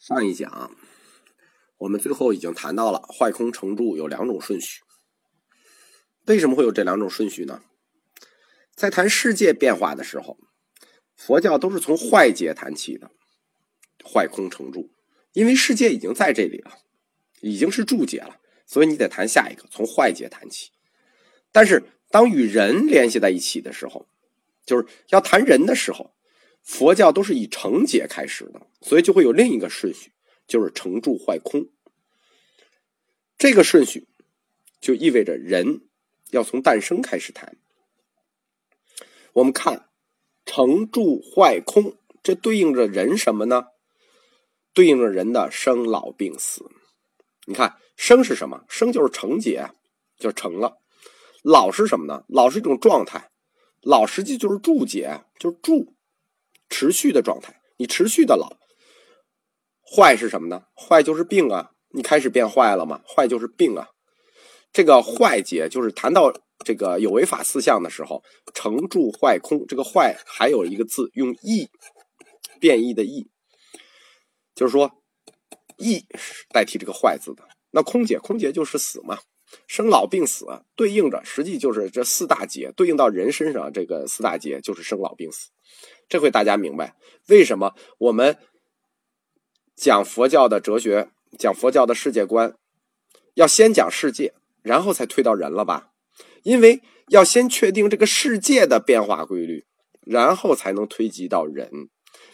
[0.00, 0.74] 上一讲，
[1.76, 4.80] 我们最后已经谈到了坏空成住有两种顺序。
[6.24, 7.62] 为什么会有这两种顺序呢？
[8.74, 10.38] 在谈世界变化的时候，
[11.14, 13.10] 佛教都是从坏劫谈起的，
[14.02, 14.90] 坏空成住，
[15.34, 16.78] 因为世界已经在这里了，
[17.42, 20.70] 已经是住劫了，所以你得谈下一个，从坏劫谈起。
[21.52, 24.08] 但是当与人联系在一起的时候，
[24.64, 26.14] 就是要谈人的时候。
[26.70, 30.12] 佛教都是以成劫开始的，所以就会有另一个顺序，
[30.46, 31.66] 就是成住坏空。
[33.36, 34.06] 这个顺序
[34.80, 35.88] 就意味着人
[36.30, 37.56] 要从诞生开始谈。
[39.32, 39.88] 我们看
[40.46, 43.64] 成住坏空，这对应着人什么呢？
[44.72, 46.64] 对应着人的生老病死。
[47.46, 48.64] 你看生是什么？
[48.68, 49.72] 生就是成劫，
[50.18, 50.78] 就成了。
[51.42, 52.22] 老是什么呢？
[52.28, 53.32] 老是一种状态，
[53.82, 55.96] 老实际就是住劫，就是住。
[56.70, 58.56] 持续的状态，你持续的老，
[59.84, 60.62] 坏是什么呢？
[60.74, 61.72] 坏就是病啊！
[61.92, 63.02] 你开始变坏了吗？
[63.06, 63.88] 坏就是病啊！
[64.72, 66.32] 这个坏劫就是谈到
[66.64, 68.22] 这个有为法四象的时候，
[68.54, 71.68] 成住坏空，这个坏还有一个字用异，
[72.60, 73.28] 变异的异，
[74.54, 74.90] 就是说
[75.76, 76.06] 异
[76.52, 77.42] 代替这个坏字的。
[77.72, 79.18] 那空劫，空劫就是死嘛，
[79.66, 85.48] 生老病死对应着，实际就是这四大劫对应到人身上，这个四大劫就是生老病死。
[86.10, 86.96] 这回大家明白
[87.28, 88.36] 为什么我们
[89.76, 91.08] 讲佛教的哲学、
[91.38, 92.56] 讲佛教的世界观，
[93.34, 95.92] 要先讲世界，然后才推到人了吧？
[96.42, 99.64] 因为要先确定这个世界的变化规律，
[100.04, 101.70] 然后才能推及到人。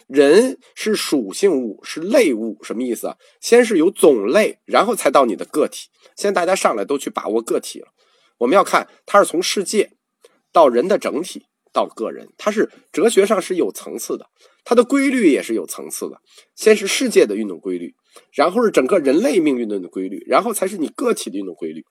[0.07, 3.17] 人是属性物，是类物，什么意思啊？
[3.39, 5.89] 先是有种类，然后才到你的个体。
[6.15, 7.89] 现在大家上来都去把握个体了，
[8.39, 9.91] 我们要看它是从世界
[10.51, 11.45] 到人的整体。
[11.73, 14.25] 到个人，它是哲学上是有层次的，
[14.63, 16.21] 它的规律也是有层次的。
[16.55, 17.93] 先是世界的运动规律，
[18.33, 21.83] 然后是整个人类命运的规律，然后才是你个体的运动规律。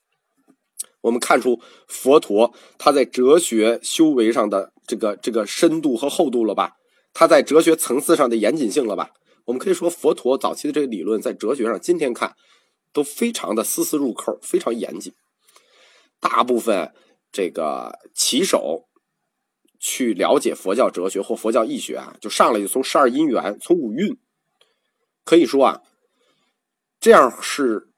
[1.01, 6.71] 我们看出佛陀他在哲学修为上的这个这个深度和厚度了吧？
[7.13, 9.11] 他在哲学层次上的严谨性了吧？
[9.45, 12.35] 我们可以说佛陀早期的这个理论在哲学上，今天看
[12.91, 15.13] 都非常的丝丝入扣，非常严谨。
[16.19, 16.91] 大部分
[17.31, 18.83] 这个棋手。
[19.79, 24.17] 去了解佛教哲学或佛教义学啊，就上来就从十二因缘，从五蕴，
[25.23, 25.81] 可以说啊，
[26.99, 27.89] 这样是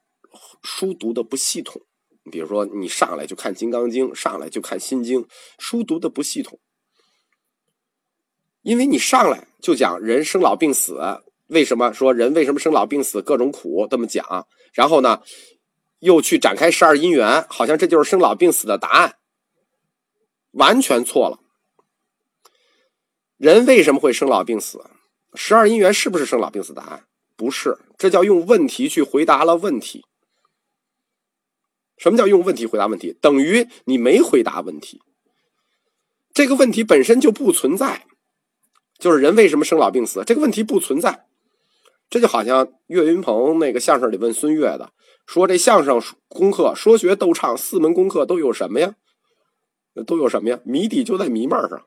[0.62, 1.82] 书读的不系统。
[2.30, 5.22] 比如说，你上来就看《金刚经》，上来就看《心经》，
[5.58, 6.60] 书读的不系统，
[8.62, 11.00] 因为你上来就讲人生老病死，
[11.48, 11.92] 为什么？
[11.92, 15.22] 说人为什么生老病死各种苦这么讲，然后呢，
[15.98, 19.16] 又去展开十二因缘，好像这就是生老病死的答案，
[20.52, 21.40] 完全错了。
[23.40, 24.84] 人为什么会生老病死？
[25.32, 27.06] 十二因缘是不是生老病死答案？
[27.36, 30.04] 不是，这叫用问题去回答了问题。
[31.96, 33.16] 什么叫用问题回答问题？
[33.18, 35.00] 等于你没回答问题。
[36.34, 38.04] 这个问题本身就不存在，
[38.98, 40.22] 就是人为什么生老病死？
[40.26, 41.24] 这个问题不存在。
[42.10, 44.92] 这就好像岳云鹏那个相声里问孙越的，
[45.24, 45.98] 说这相声
[46.28, 48.96] 功课、说学逗唱四门功课都有什么呀？
[50.06, 50.60] 都有什么呀？
[50.66, 51.86] 谜底就在谜面上。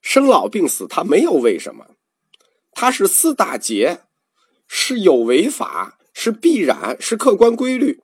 [0.00, 1.96] 生老病死，它没有为什么，
[2.72, 4.02] 它是四大劫，
[4.66, 8.02] 是有为法，是必然，是客观规律。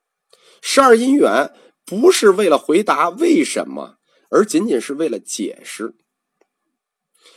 [0.60, 1.52] 十二因缘
[1.84, 3.98] 不是为了回答为什么，
[4.30, 5.94] 而仅仅是为了解释。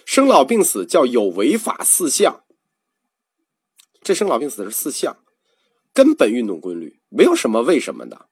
[0.06, 2.44] 生老病死叫有为法四象，
[4.02, 5.18] 这生老病死是四象，
[5.94, 8.30] 根本运动规律，没有什么为什么的。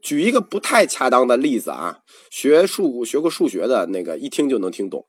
[0.00, 2.00] 举一个不太恰当的例子啊，
[2.30, 5.06] 学数学过数学的那个一听就能听懂。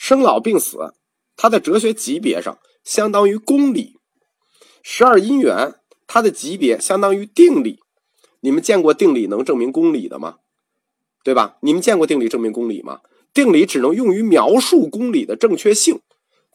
[0.00, 0.94] 生老病死，
[1.36, 3.98] 它的哲学级别上相当于公理；
[4.82, 5.74] 十二因缘，
[6.06, 7.80] 它的级别相当于定理。
[8.40, 10.36] 你们见过定理能证明公理的吗？
[11.22, 11.58] 对吧？
[11.60, 13.00] 你们见过定理证明公理吗？
[13.34, 16.00] 定理只能用于描述公理的正确性，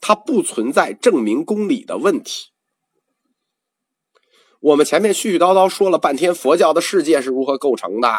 [0.00, 2.48] 它不存在证明公理的问题。
[4.58, 8.12] 我们前面絮絮叨叨说了半天，佛教的世界是如何构成的？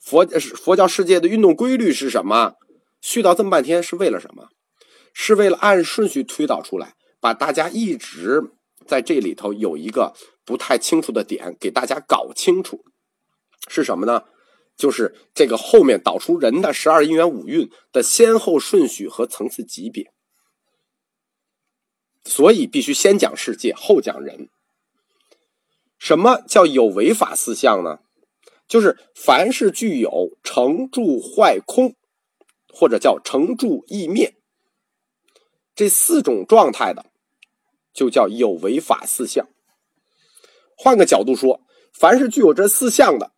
[0.00, 2.54] 佛佛教世界的运动规律是什么？
[3.02, 4.48] 絮叨这么半天是为了什么？
[5.12, 8.40] 是为了按顺序推导出来，把大家一直
[8.86, 10.14] 在这里头有一个
[10.44, 12.84] 不太清楚的点给大家搞清楚，
[13.68, 14.24] 是什么呢？
[14.74, 20.10] 就是这个后面导出人的十二因缘五蕴的先后顺序和层次级别，
[22.24, 24.48] 所以必须先讲世界，后讲人。
[25.98, 27.98] 什么叫有为法四象呢？
[28.66, 31.94] 就是凡是具有成住坏空。
[32.72, 34.34] 或者叫成住意灭，
[35.74, 37.06] 这四种状态的
[37.92, 39.46] 就叫有为法四相。
[40.76, 41.60] 换个角度说，
[41.92, 43.30] 凡是具有这四相的，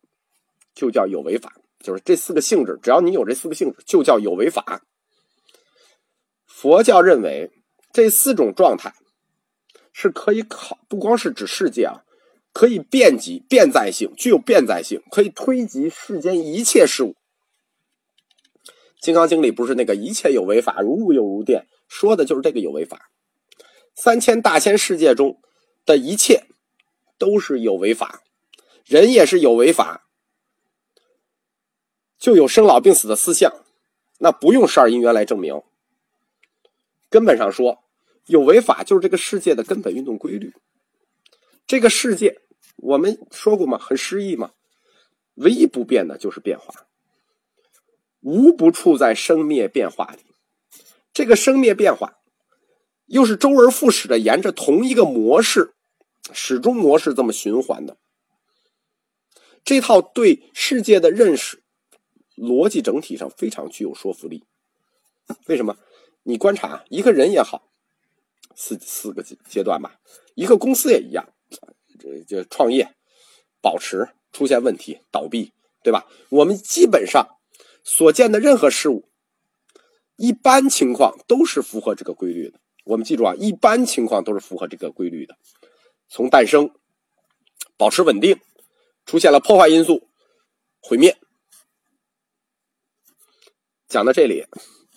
[0.74, 1.52] 就叫有为法。
[1.80, 4.86] 就是这四个性质，只要你有这四个性质，就叫有为法。
[6.46, 7.50] 佛教认为
[7.92, 8.94] 这四种状态
[9.92, 12.04] 是可以考，不光是指世界啊，
[12.54, 17.08] 可以遍及变在性，具有变在性，可以推及世间一切事物。
[19.04, 23.10] 《金刚经》里不是那个一切有为法，如物有如电，说的就是这个有为法。
[23.94, 25.42] 三千大千世界中
[25.84, 26.46] 的一切
[27.18, 28.22] 都是有为法，
[28.86, 30.08] 人也是有为法。
[32.18, 33.52] 就有生老病死的四相，
[34.20, 35.60] 那不用十二因缘来证明。
[37.10, 37.84] 根本上说，
[38.24, 40.54] 有为法就是这个世界的根本运动规律。
[41.66, 42.40] 这个世界，
[42.76, 43.76] 我们说过吗？
[43.76, 44.52] 很诗意嘛。
[45.34, 46.86] 唯一不变的就是变化，
[48.24, 50.24] 无不处在生灭变化里。
[51.12, 52.18] 这个生灭变化，
[53.06, 55.74] 又是周而复始的，沿着同一个模式，
[56.32, 57.98] 始终模式这么循环的。
[59.62, 61.60] 这套对世界的认识。
[62.36, 64.42] 逻辑整体上非常具有说服力。
[65.46, 65.76] 为什么？
[66.24, 67.70] 你观察一个人也好，
[68.56, 70.00] 四四个阶阶段吧，
[70.34, 71.32] 一个公司也一样，
[72.00, 72.92] 这这创业、
[73.62, 75.52] 保持、出现问题、倒闭，
[75.84, 76.08] 对吧？
[76.30, 77.24] 我们基本上
[77.84, 79.08] 所见的任何事物，
[80.16, 82.58] 一般情况都是符合这个规律的。
[82.84, 85.36] 我们记住啊，一般情况都是符合这个规律的。
[86.08, 86.70] 从诞生、
[87.76, 88.40] 保持稳定，
[89.06, 90.08] 出现了破坏因素，
[90.80, 91.16] 毁灭。
[93.86, 94.44] 讲到这里，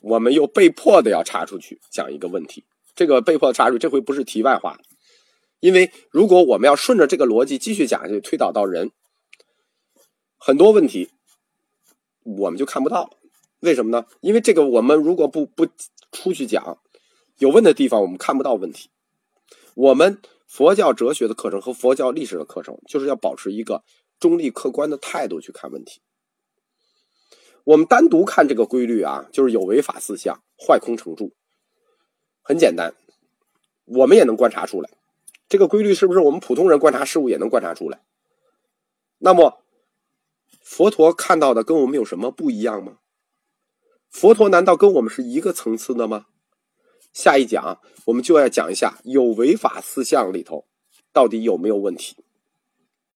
[0.02, 2.66] 我们又被迫的要插出去讲一个问题。
[2.96, 4.80] 这个被迫插出，这回不是题外话，
[5.60, 8.92] 因为如果我们要顺着这个逻辑继续讲下去，推导到人，
[10.38, 11.12] 很多问题
[12.38, 13.10] 我们就看不到。
[13.62, 14.06] 为什么呢？
[14.22, 15.66] 因为这个我们如果不不
[16.12, 16.78] 出去讲，
[17.38, 18.90] 有问的地方我们看不到问题。
[19.76, 23.84] 我们佛教哲学的课程和佛教历史的课程，就是要保持一个
[24.20, 26.02] 中立客观的态度去看问题。
[27.64, 31.34] 我们单独看这个规律啊，就是有为法四象，坏空成住，
[32.42, 32.94] 很简单，
[33.86, 34.90] 我们也能观察出来。
[35.50, 38.02] 这个规律是不是我们普通人观察事物也能观察出来？
[39.18, 39.64] 那么，
[40.78, 43.00] 佛陀看到的跟我们有什么不一样吗？
[44.12, 46.28] 佛陀难道跟我们是一个层次的吗？
[47.12, 50.68] 下一讲我们就要讲一下有违法四象里头
[51.12, 52.27] 到底有没有问题。